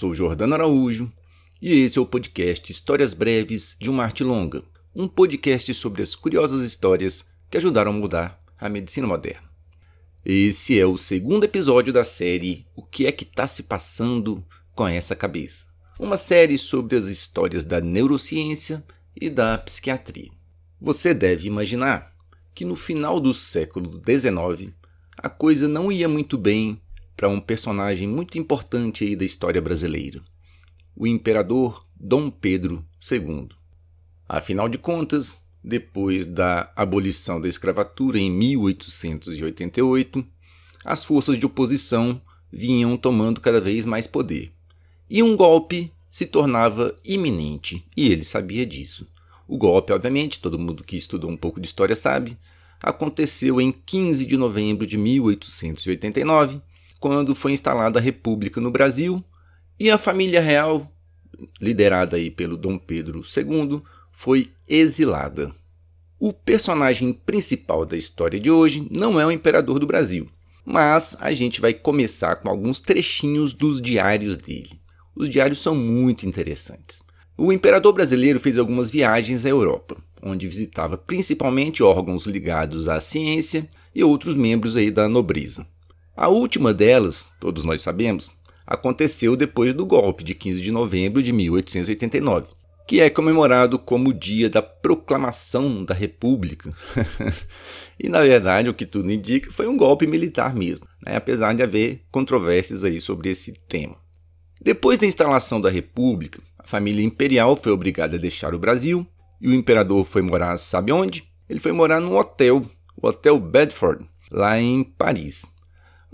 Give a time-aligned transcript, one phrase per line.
[0.00, 1.12] sou Jordano Araújo
[1.60, 4.62] e esse é o podcast Histórias Breves de uma Arte Longa,
[4.96, 9.46] um podcast sobre as curiosas histórias que ajudaram a mudar a medicina moderna.
[10.24, 14.42] Esse é o segundo episódio da série O que é que está se passando
[14.74, 15.66] com essa cabeça?
[15.98, 18.82] Uma série sobre as histórias da neurociência
[19.14, 20.30] e da psiquiatria.
[20.80, 22.10] Você deve imaginar
[22.54, 24.72] que no final do século XIX
[25.18, 26.80] a coisa não ia muito bem
[27.20, 30.22] para um personagem muito importante aí da história brasileira,
[30.96, 33.48] o imperador Dom Pedro II.
[34.26, 40.24] Afinal de contas, depois da abolição da escravatura em 1888,
[40.82, 42.18] as forças de oposição
[42.50, 44.50] vinham tomando cada vez mais poder.
[45.10, 49.06] E um golpe se tornava iminente, e ele sabia disso.
[49.46, 52.38] O golpe, obviamente, todo mundo que estudou um pouco de história sabe,
[52.82, 56.62] aconteceu em 15 de novembro de 1889,
[57.00, 59.24] quando foi instalada a República no Brasil,
[59.78, 60.94] e a família real,
[61.58, 63.82] liderada aí pelo Dom Pedro II,
[64.12, 65.50] foi exilada.
[66.18, 70.28] O personagem principal da história de hoje não é o imperador do Brasil,
[70.62, 74.78] mas a gente vai começar com alguns trechinhos dos diários dele.
[75.16, 77.02] Os diários são muito interessantes.
[77.38, 83.66] O imperador brasileiro fez algumas viagens à Europa, onde visitava principalmente órgãos ligados à ciência
[83.94, 85.66] e outros membros aí da nobreza.
[86.20, 88.30] A última delas, todos nós sabemos,
[88.66, 92.48] aconteceu depois do golpe de 15 de novembro de 1889,
[92.86, 96.70] que é comemorado como o dia da proclamação da República.
[97.98, 101.16] e na verdade, o que tudo indica, foi um golpe militar mesmo, né?
[101.16, 103.96] apesar de haver controvérsias aí sobre esse tema.
[104.60, 109.06] Depois da instalação da República, a família imperial foi obrigada a deixar o Brasil
[109.40, 111.24] e o imperador foi morar, sabe onde?
[111.48, 112.62] Ele foi morar num hotel,
[113.00, 115.46] o Hotel Bedford, lá em Paris.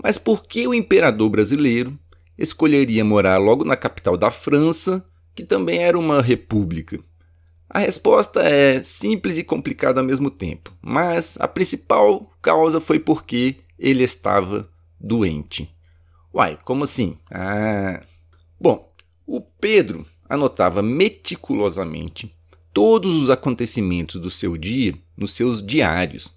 [0.01, 1.97] Mas por que o imperador brasileiro
[2.37, 6.99] escolheria morar logo na capital da França, que também era uma república?
[7.69, 13.57] A resposta é simples e complicada ao mesmo tempo, mas a principal causa foi porque
[13.77, 14.69] ele estava
[14.99, 15.69] doente.
[16.33, 17.17] Uai, como assim?
[17.29, 18.01] Ah.
[18.59, 18.91] Bom,
[19.25, 22.33] o Pedro anotava meticulosamente
[22.73, 26.31] todos os acontecimentos do seu dia nos seus diários,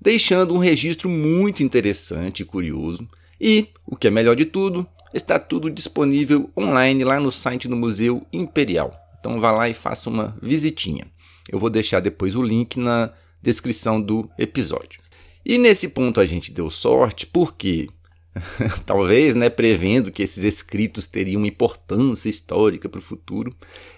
[0.00, 3.08] deixando um registro muito interessante e curioso.
[3.40, 7.76] E, o que é melhor de tudo, está tudo disponível online lá no site do
[7.76, 8.94] Museu Imperial.
[9.18, 11.06] Então vá lá e faça uma visitinha.
[11.50, 13.12] Eu vou deixar depois o link na
[13.42, 15.00] descrição do episódio.
[15.44, 17.88] E nesse ponto a gente deu sorte porque
[18.86, 23.54] talvez, né, prevendo que esses escritos teriam uma importância histórica para o futuro,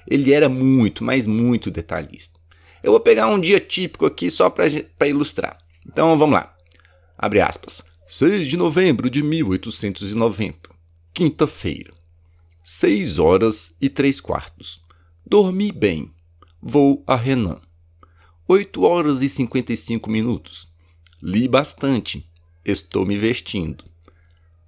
[0.09, 2.41] ele era muito, mas muito detalhista.
[2.83, 5.59] Eu vou pegar um dia típico aqui só para ilustrar.
[5.87, 6.55] Então vamos lá.
[7.17, 7.83] Abre aspas.
[8.07, 10.69] 6 de novembro de 1890,
[11.15, 11.95] quinta-feira.
[12.63, 14.83] 6 horas e 3 quartos.
[15.25, 16.11] Dormi bem.
[16.61, 17.61] Vou a Renan.
[18.47, 20.69] 8 horas e 55 minutos.
[21.23, 22.27] Li bastante.
[22.65, 23.85] Estou me vestindo.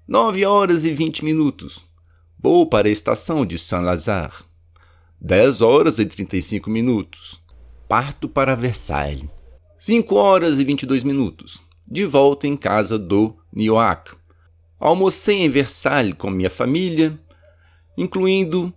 [0.09, 1.85] 9 horas e 20 minutos.
[2.39, 4.45] Vou para a estação de Saint-Lazare.
[5.21, 7.41] 10 horas e 35 minutos.
[7.89, 9.34] Parto para Versailles.
[9.87, 11.61] 5 horas e 22 minutos.
[11.87, 14.13] De volta em casa do Nioac.
[14.81, 17.21] Almocei em Versalhes com minha família,
[17.95, 18.73] incluindo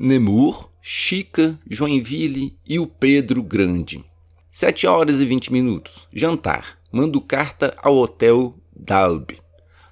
[0.00, 4.04] Nemur, Chica, Joinville e o Pedro Grande.
[4.50, 6.08] 7 horas e 20 minutos.
[6.12, 6.76] Jantar.
[6.90, 9.38] Mando carta ao Hotel Dalbe.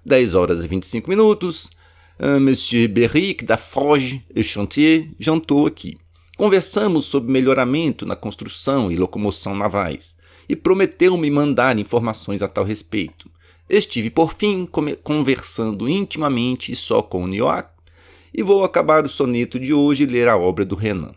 [0.05, 1.71] 10 horas e 25 minutos.
[2.19, 5.97] Uh, Monsieur Berric da Forge et Chantier jantou aqui.
[6.37, 10.17] Conversamos sobre melhoramento na construção e locomoção navais
[10.49, 13.31] e prometeu-me mandar informações a tal respeito.
[13.69, 14.69] Estive, por fim,
[15.03, 17.71] conversando intimamente e só com o Nioak,
[18.33, 21.15] e vou acabar o soneto de hoje e ler a obra do Renan.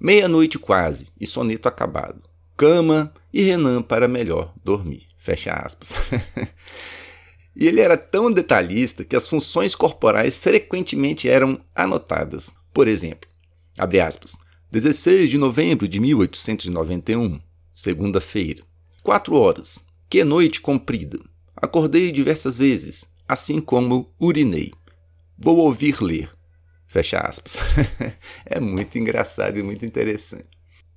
[0.00, 2.22] Meia-noite quase, e soneto acabado.
[2.56, 5.06] Cama e Renan para melhor dormir.
[5.18, 5.94] Fecha aspas.
[7.56, 12.54] e ele era tão detalhista que as funções corporais frequentemente eram anotadas.
[12.74, 13.28] Por exemplo,
[13.78, 14.36] abre aspas,
[14.70, 17.40] 16 de novembro de 1891,
[17.74, 18.62] segunda-feira.
[19.02, 19.84] Quatro horas.
[20.08, 21.18] Que noite comprida.
[21.56, 24.72] Acordei diversas vezes, assim como urinei.
[25.38, 26.30] Vou ouvir ler.
[26.86, 27.56] Fecha aspas.
[28.44, 30.48] é muito engraçado e muito interessante.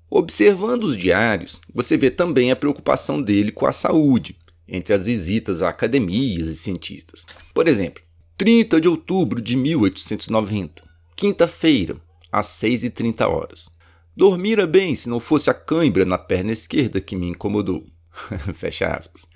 [0.10, 4.38] Observando os diários, você vê também a preocupação dele com a saúde,
[4.68, 7.26] entre as visitas a academias e cientistas.
[7.54, 8.04] Por exemplo,
[8.38, 10.84] 30 de outubro de 1890,
[11.16, 11.96] quinta-feira,
[12.32, 13.70] às 6h30 horas.
[14.16, 17.86] Dormira bem se não fosse a cãibra na perna esquerda que me incomodou.
[18.56, 19.28] Fecha aspas.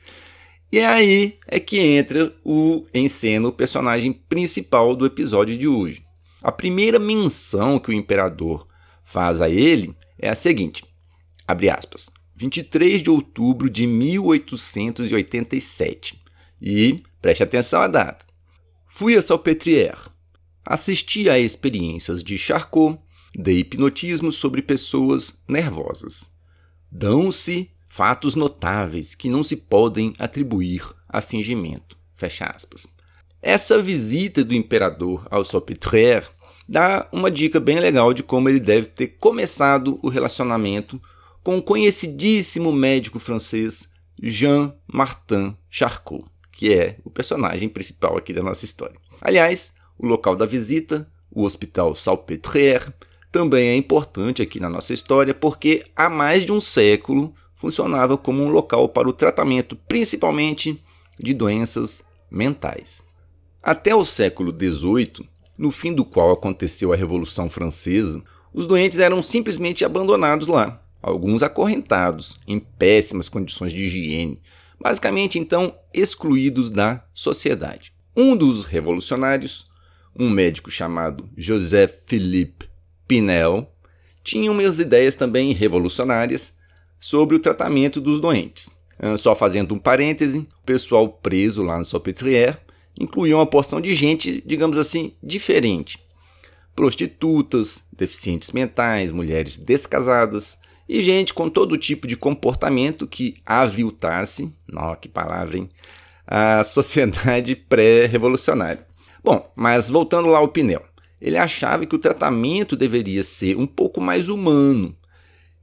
[0.72, 6.04] E aí é que entra o em cena o personagem principal do episódio de hoje.
[6.42, 8.68] A primeira menção que o imperador
[9.04, 10.86] faz a ele é a seguinte:
[11.48, 12.10] abre aspas.
[12.36, 16.22] 23 de outubro de 1887.
[16.62, 18.26] E preste atenção à data.
[18.88, 20.10] Fui a Salpêtrière.
[20.66, 22.98] Assisti a experiências de Charcot
[23.36, 26.32] de hipnotismo sobre pessoas nervosas.
[26.92, 31.98] Dão-se fatos notáveis que não se podem atribuir a fingimento.
[32.16, 32.88] Fecha aspas.
[33.42, 36.28] Essa visita do imperador ao Salpêtrière
[36.68, 41.02] dá uma dica bem legal de como ele deve ter começado o relacionamento
[41.42, 43.90] com o conhecidíssimo médico francês
[44.22, 48.96] Jean Martin Charcot, que é o personagem principal aqui da nossa história.
[49.22, 52.94] Aliás, o local da visita, o Hospital Salpêtrière,
[53.32, 58.42] também é importante aqui na nossa história porque há mais de um século funcionava como
[58.42, 60.82] um local para o tratamento principalmente
[61.20, 63.04] de doenças mentais.
[63.62, 65.28] Até o século XVIII,
[65.58, 68.24] no fim do qual aconteceu a Revolução Francesa,
[68.54, 74.42] os doentes eram simplesmente abandonados lá, alguns acorrentados, em péssimas condições de higiene,
[74.80, 77.94] basicamente então excluídos da sociedade.
[78.16, 79.68] Um dos revolucionários,
[80.18, 82.69] um médico chamado Joseph Philippe
[83.10, 83.68] Pinel,
[84.24, 86.54] tinha umas ideias também revolucionárias
[87.00, 88.70] sobre o tratamento dos doentes.
[89.18, 92.58] Só fazendo um parêntese, o pessoal preso lá no Salpêtrière
[93.00, 95.98] incluía uma porção de gente, digamos assim, diferente.
[96.76, 104.96] Prostitutas, deficientes mentais, mulheres descasadas e gente com todo tipo de comportamento que aviltasse, não,
[104.96, 105.70] que palavra, hein?
[106.28, 108.88] A sociedade pré-revolucionária.
[109.24, 110.84] Bom, mas voltando lá ao Pinel.
[111.22, 114.94] Ele achava que o tratamento deveria ser um pouco mais humano.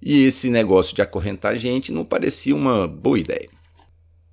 [0.01, 3.49] E esse negócio de acorrentar gente não parecia uma boa ideia.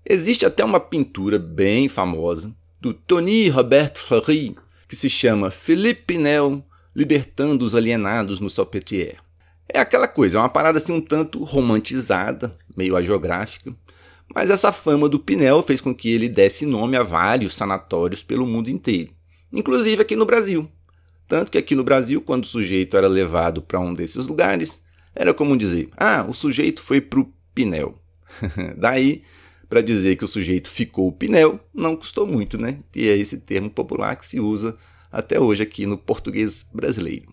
[0.06, 4.56] Existe até uma pintura bem famosa do Tony Robert Fleury
[4.94, 6.64] que se chama Philippe Pinel
[6.96, 9.18] libertando os alienados no Salpêtrière.
[9.68, 13.76] É aquela coisa, é uma parada assim um tanto romantizada, meio agiográfica,
[14.36, 18.46] mas essa fama do Pinel fez com que ele desse nome a vários sanatórios pelo
[18.46, 19.12] mundo inteiro,
[19.52, 20.70] inclusive aqui no Brasil.
[21.28, 24.84] Tanto que aqui no Brasil, quando o sujeito era levado para um desses lugares,
[25.16, 27.98] era comum dizer: ah, o sujeito foi para o Pinel.
[28.78, 29.24] Daí,
[29.70, 32.80] para dizer que o sujeito ficou Pinel, não custou muito, né?
[32.96, 34.78] E é esse termo popular que se usa
[35.12, 37.32] até hoje aqui no português brasileiro.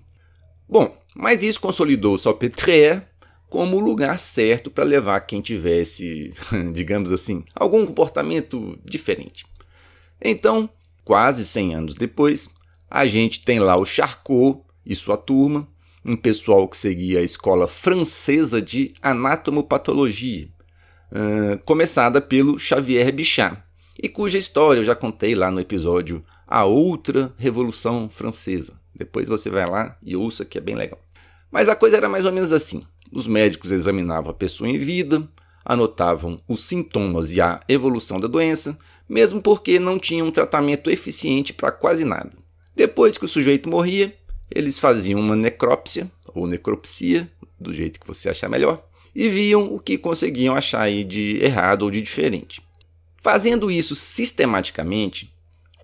[0.69, 3.03] Bom, mas isso consolidou Salpêtrière
[3.49, 6.33] como o lugar certo para levar quem tivesse,
[6.73, 9.45] digamos assim, algum comportamento diferente.
[10.23, 10.71] Então,
[11.05, 12.49] quase 100 anos depois,
[12.91, 15.69] a gente tem lá o Charcot e sua turma,
[16.05, 20.49] um pessoal que seguia a escola francesa de anatomopatologia,
[21.65, 23.57] começada pelo Xavier Bichat,
[24.03, 28.81] e cuja história eu já contei lá no episódio A Outra Revolução Francesa.
[28.95, 30.99] Depois você vai lá e ouça que é bem legal.
[31.51, 35.29] Mas a coisa era mais ou menos assim: os médicos examinavam a pessoa em vida,
[35.65, 38.79] anotavam os sintomas e a evolução da doença,
[39.09, 42.31] mesmo porque não tinham um tratamento eficiente para quase nada.
[42.75, 44.15] Depois que o sujeito morria,
[44.51, 48.85] eles faziam uma necrópsia ou necropsia, do jeito que você achar melhor,
[49.15, 52.63] e viam o que conseguiam achar aí de errado ou de diferente.
[53.23, 55.33] Fazendo isso sistematicamente,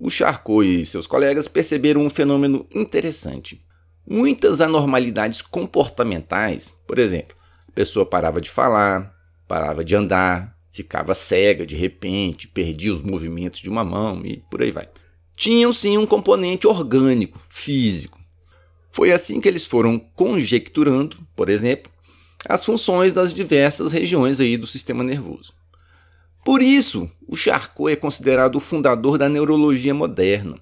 [0.00, 3.60] o Charcot e seus colegas perceberam um fenômeno interessante.
[4.06, 7.36] Muitas anormalidades comportamentais, por exemplo,
[7.68, 9.14] a pessoa parava de falar,
[9.48, 14.62] parava de andar, ficava cega de repente, perdia os movimentos de uma mão e por
[14.62, 14.86] aí vai
[15.36, 18.18] tinham sim um componente orgânico, físico.
[18.90, 21.92] Foi assim que eles foram conjecturando, por exemplo,
[22.48, 25.52] as funções das diversas regiões aí do sistema nervoso.
[26.44, 30.58] Por isso, o Charcot é considerado o fundador da neurologia moderna.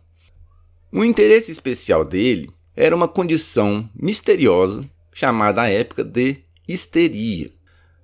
[0.92, 7.52] Um interesse especial dele era uma condição misteriosa chamada à época de histeria.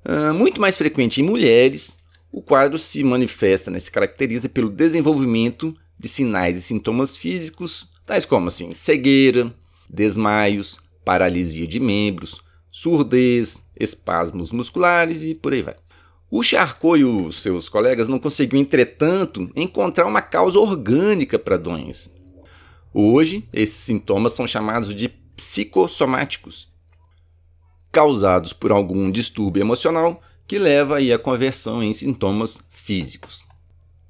[0.05, 1.99] Uh, muito mais frequente em mulheres,
[2.31, 8.25] o quadro se manifesta, né, se caracteriza pelo desenvolvimento de sinais e sintomas físicos, tais
[8.25, 9.54] como assim, cegueira,
[9.88, 12.40] desmaios, paralisia de membros,
[12.71, 15.76] surdez, espasmos musculares e por aí vai.
[16.30, 21.59] O Charcot e os seus colegas não conseguiram, entretanto, encontrar uma causa orgânica para a
[21.59, 22.11] doença.
[22.95, 26.69] Hoje, esses sintomas são chamados de psicossomáticos,
[27.92, 33.45] causados por algum distúrbio emocional que leva aí à conversão em sintomas físicos.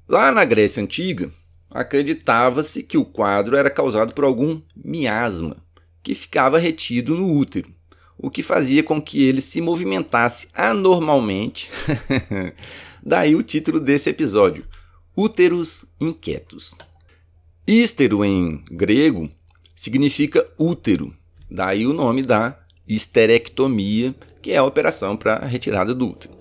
[0.07, 1.31] Lá na Grécia Antiga,
[1.71, 5.57] acreditava-se que o quadro era causado por algum miasma,
[6.03, 7.69] que ficava retido no útero,
[8.17, 11.69] o que fazia com que ele se movimentasse anormalmente.
[13.03, 14.65] Daí o título desse episódio:
[15.15, 16.75] Úteros Inquietos.
[17.67, 19.29] Ístero em grego
[19.75, 21.13] significa útero,
[21.49, 26.33] daí o nome da histerectomia, que é a operação para a retirada do útero.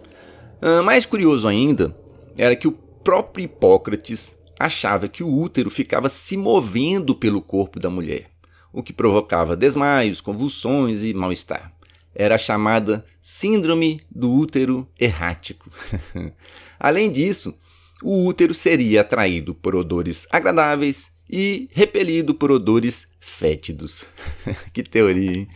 [0.62, 1.96] Uh, mais curioso ainda
[2.37, 7.88] era que o próprio Hipócrates achava que o útero ficava se movendo pelo corpo da
[7.88, 8.31] mulher,
[8.71, 11.73] o que provocava desmaios, convulsões e mal-estar.
[12.14, 15.71] Era a chamada Síndrome do Útero Errático.
[16.79, 17.59] Além disso,
[18.02, 24.05] o útero seria atraído por odores agradáveis e repelido por odores fétidos.
[24.75, 25.49] que teoria, hein?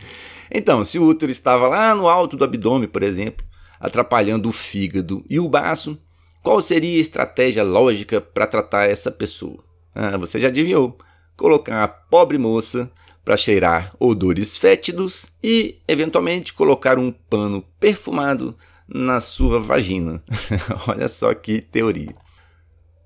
[0.49, 3.45] Então, se o útero estava lá no alto do abdômen, por exemplo,
[3.79, 5.99] atrapalhando o fígado e o baço,
[6.45, 9.63] qual seria a estratégia lógica para tratar essa pessoa?
[9.95, 10.95] Ah, você já adivinhou.
[11.35, 12.91] Colocar a pobre moça
[13.25, 18.55] para cheirar odores fétidos e, eventualmente, colocar um pano perfumado
[18.87, 20.23] na sua vagina.
[20.87, 22.13] Olha só que teoria.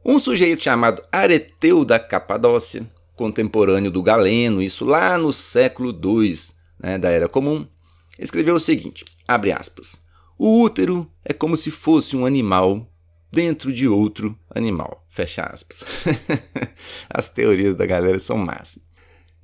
[0.04, 6.36] Um sujeito chamado Areteu da Capadócia, contemporâneo do Galeno, isso lá no século II
[6.78, 7.66] né, da Era Comum,
[8.20, 10.04] escreveu o seguinte: abre aspas.
[10.38, 12.89] O útero é como se fosse um animal
[13.32, 15.06] dentro de outro animal.
[15.10, 15.84] Fecha aspas.
[17.10, 18.82] As teorias da galera são massas.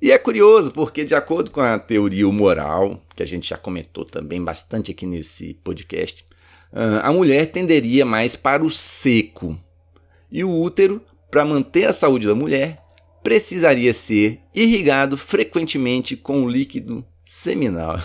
[0.00, 4.04] E é curioso porque, de acordo com a teoria humoral, que a gente já comentou
[4.04, 6.24] também bastante aqui nesse podcast,
[7.02, 9.58] a mulher tenderia mais para o seco.
[10.30, 11.00] E o útero,
[11.30, 12.78] para manter a saúde da mulher,
[13.22, 17.98] precisaria ser irrigado frequentemente com o líquido seminal.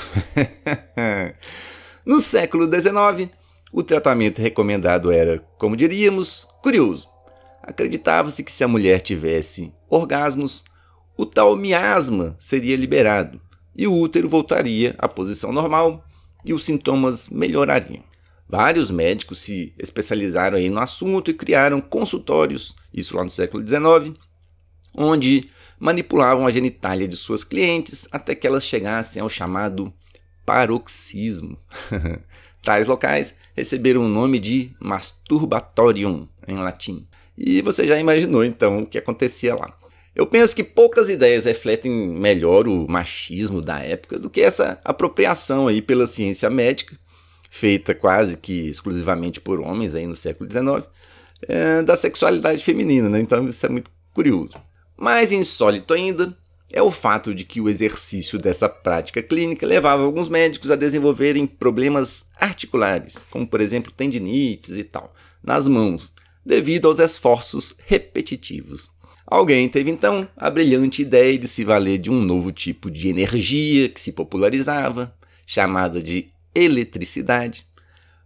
[2.05, 3.29] no século XIX,
[3.71, 7.09] o tratamento recomendado era, como diríamos, curioso.
[7.63, 10.63] Acreditava-se que se a mulher tivesse orgasmos,
[11.15, 13.39] o tal miasma seria liberado
[13.75, 16.03] e o útero voltaria à posição normal
[16.43, 18.03] e os sintomas melhorariam.
[18.47, 24.17] Vários médicos se especializaram aí no assunto e criaram consultórios, isso lá no século XIX,
[24.93, 25.49] onde
[25.79, 29.93] manipulavam a genitália de suas clientes até que elas chegassem ao chamado
[30.45, 31.57] paroxismo.
[32.61, 37.07] Tais locais receberam o nome de masturbatorium em latim.
[37.37, 39.71] E você já imaginou então o que acontecia lá.
[40.15, 45.67] Eu penso que poucas ideias refletem melhor o machismo da época do que essa apropriação
[45.67, 46.97] aí pela ciência médica,
[47.49, 50.89] feita quase que exclusivamente por homens aí no século XIX,
[51.47, 53.19] é, da sexualidade feminina, né?
[53.19, 54.53] Então isso é muito curioso.
[54.97, 56.35] Mais insólito ainda
[56.71, 61.45] é o fato de que o exercício dessa prática clínica levava alguns médicos a desenvolverem
[61.45, 65.13] problemas articulares, como por exemplo tendinites e tal,
[65.43, 66.13] nas mãos,
[66.45, 68.89] devido aos esforços repetitivos.
[69.27, 73.87] Alguém teve então a brilhante ideia de se valer de um novo tipo de energia
[73.87, 75.13] que se popularizava,
[75.45, 77.65] chamada de eletricidade,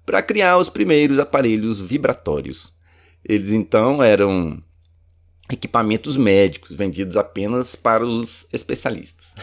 [0.06, 2.74] para criar os primeiros aparelhos vibratórios.
[3.24, 4.62] Eles então eram
[5.52, 9.36] equipamentos médicos vendidos apenas para os especialistas.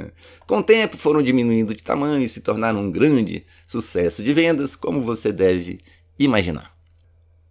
[0.46, 4.74] Com o tempo foram diminuindo de tamanho e se tornaram um grande sucesso de vendas,
[4.74, 5.80] como você deve
[6.18, 6.74] imaginar.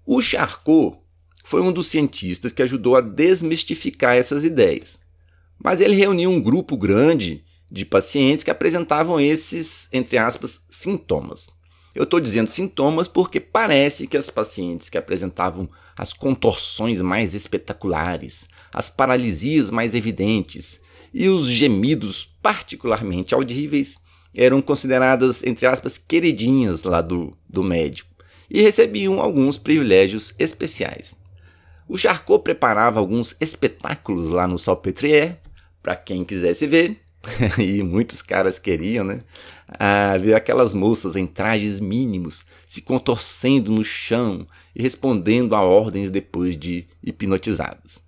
[0.06, 0.98] O Charcot
[1.44, 5.02] foi um dos cientistas que ajudou a desmistificar essas ideias,
[5.64, 11.50] mas ele reuniu um grupo grande de pacientes que apresentavam esses, entre aspas, sintomas.
[11.96, 15.68] Eu estou dizendo sintomas porque parece que as pacientes que apresentavam
[15.98, 20.80] as contorções mais espetaculares, as paralisias mais evidentes
[21.14, 23.98] e os gemidos particularmente audíveis
[24.36, 28.10] eram consideradas, entre aspas, queridinhas lá do, do médico
[28.50, 31.16] e recebiam alguns privilégios especiais.
[31.88, 35.40] O Charcot preparava alguns espetáculos lá no Salpêtrière
[35.82, 37.00] para quem quisesse ver,
[37.60, 39.22] e muitos caras queriam, né?
[39.68, 46.10] Ah, ver aquelas moças em trajes mínimos se contorcendo no chão e respondendo a ordens
[46.10, 48.02] depois de hipnotizadas.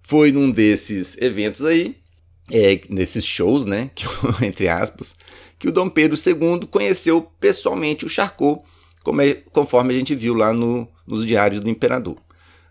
[0.00, 1.96] Foi num desses eventos aí,
[2.52, 4.04] é, nesses shows, né, que,
[4.44, 5.16] entre aspas,
[5.58, 8.62] que o Dom Pedro II conheceu pessoalmente o Charcot,
[9.22, 12.16] é, conforme a gente viu lá no, nos diários do imperador.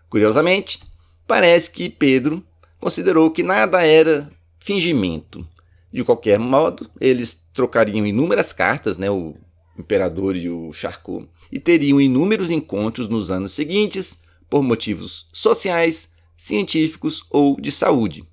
[0.08, 0.80] Curiosamente,
[1.26, 2.44] parece que Pedro
[2.78, 5.46] considerou que nada era fingimento.
[5.94, 9.36] De qualquer modo, eles trocariam inúmeras cartas, né, o
[9.78, 14.18] imperador e o Charcot, e teriam inúmeros encontros nos anos seguintes
[14.50, 18.24] por motivos sociais, científicos ou de saúde.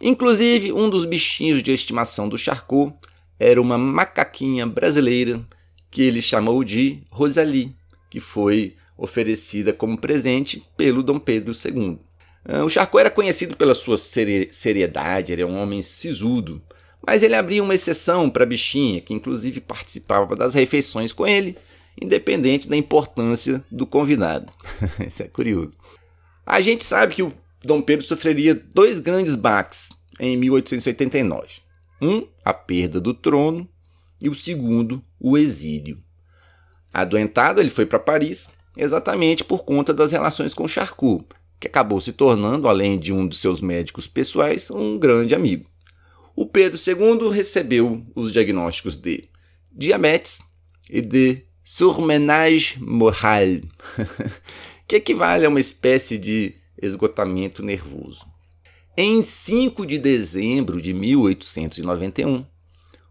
[0.00, 2.94] Inclusive, um dos bichinhos de estimação do Charcot
[3.38, 5.46] era uma macaquinha brasileira
[5.90, 7.76] que ele chamou de Rosalie,
[8.10, 11.98] que foi oferecida como presente pelo Dom Pedro II.
[12.42, 16.62] Ah, o Charcot era conhecido pela sua seriedade, é um homem sisudo,
[17.06, 21.56] Mas ele abria uma exceção para a bichinha, que inclusive participava das refeições com ele,
[22.00, 24.52] independente da importância do convidado.
[25.06, 25.72] Isso é curioso.
[26.46, 27.32] A gente sabe que o
[27.64, 29.90] Dom Pedro sofreria dois grandes baques
[30.20, 31.60] em 1889.
[32.00, 33.68] Um, a perda do trono,
[34.20, 35.98] e o segundo, o exílio.
[36.92, 41.24] Adoentado, ele foi para Paris, exatamente por conta das relações com Charcot,
[41.58, 45.71] que acabou se tornando, além de um de seus médicos pessoais, um grande amigo.
[46.34, 49.28] O Pedro II recebeu os diagnósticos de
[49.70, 50.40] diabetes
[50.88, 53.60] e de surmenage moral,
[54.88, 58.26] que equivale a uma espécie de esgotamento nervoso.
[58.96, 62.44] Em 5 de dezembro de 1891,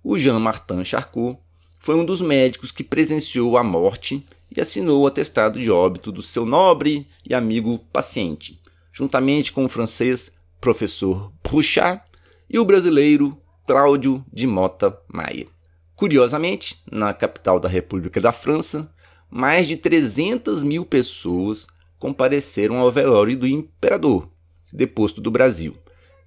[0.03, 1.39] o Jean-Martin Charcot
[1.79, 4.23] foi um dos médicos que presenciou a morte
[4.55, 8.61] e assinou o atestado de óbito do seu nobre e amigo paciente,
[8.91, 12.03] juntamente com o francês professor Bruchat
[12.51, 15.47] e o brasileiro Cláudio de Mota Maia.
[15.95, 18.93] Curiosamente, na capital da República da França,
[19.29, 21.65] mais de 300 mil pessoas
[21.97, 24.29] compareceram ao velório do imperador,
[24.73, 25.77] deposto do Brasil,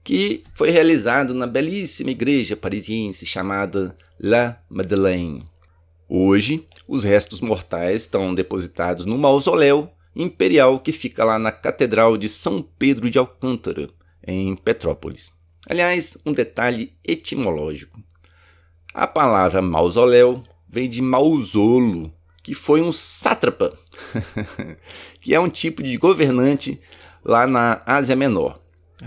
[0.02, 5.45] que foi realizado na belíssima igreja parisiense chamada La Madeleine.
[6.09, 12.31] Hoje, os restos mortais estão depositados no mausoléu imperial que fica lá na Catedral de
[12.31, 13.90] São Pedro de Alcântara,
[14.26, 15.43] em Petrópolis.
[15.68, 17.99] Aliás, um detalhe etimológico.
[18.92, 23.76] A palavra mausoléu vem de mausolo, que foi um sátrapa,
[25.21, 26.78] que é um tipo de governante
[27.25, 28.61] lá na Ásia Menor.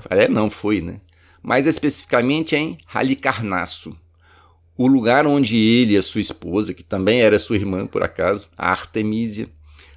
[0.10, 1.00] É, não foi, né?
[1.44, 3.96] Mais especificamente em Halicarnasso,
[4.76, 8.50] o lugar onde ele e a sua esposa, que também era sua irmã por acaso,
[8.58, 9.50] a Artemísia,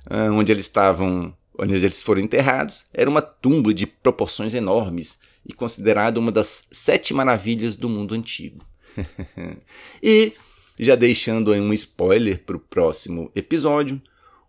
[0.09, 5.53] ah, onde eles estavam, onde eles foram enterrados, era uma tumba de proporções enormes e
[5.53, 8.65] considerada uma das sete maravilhas do mundo antigo.
[10.03, 10.33] e
[10.79, 14.01] já deixando aí um spoiler para o próximo episódio,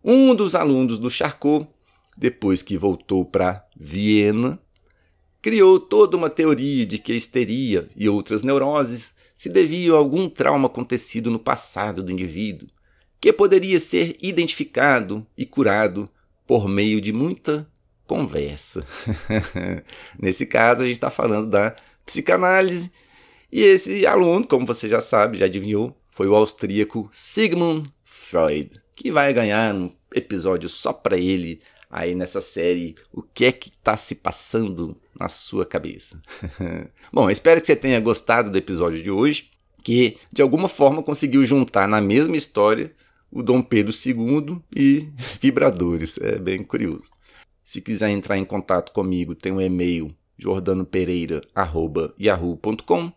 [0.04, 1.68] um dos alunos do Charcot,
[2.18, 4.60] depois que voltou para Viena,
[5.42, 10.30] criou toda uma teoria de que a histeria e outras neuroses se deviam a algum
[10.30, 12.70] trauma acontecido no passado do indivíduo,
[13.20, 16.10] que poderia ser identificado e curado
[16.46, 17.68] por meio de muita
[18.12, 18.86] conversa.
[20.20, 21.74] Nesse caso, a gente está falando da
[22.06, 22.92] psicanálise,
[23.50, 29.14] e esse aluno, como você já sabe, já adivinhou, foi o austríaco Sigmund Freud, que
[29.14, 33.96] vai ganhar um episódio só para ele aí nessa série O que é que está
[33.96, 36.22] se passando na sua cabeça.
[37.14, 41.46] Bom, espero que você tenha gostado do episódio de hoje, que de alguma forma conseguiu
[41.46, 42.92] juntar na mesma história
[43.32, 45.08] o Dom Pedro II e
[45.40, 46.18] vibradores.
[46.18, 47.10] É bem curioso.
[47.64, 53.12] Se quiser entrar em contato comigo, tem o um e-mail jordanopereira.yahoo.com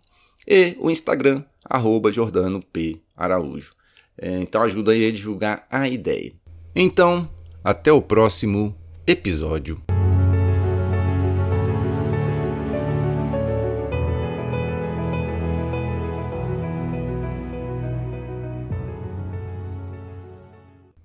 [0.46, 3.00] e o Instagram, arroba Jordano P.
[3.16, 3.74] Araújo.
[4.16, 6.32] É, então ajuda aí a divulgar a ideia.
[6.74, 7.28] Então,
[7.62, 8.74] até o próximo
[9.06, 9.93] episódio.